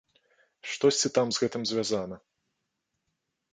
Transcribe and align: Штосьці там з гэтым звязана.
Штосьці 0.71 1.11
там 1.19 1.27
з 1.37 1.45
гэтым 1.45 1.61
звязана. 1.73 2.17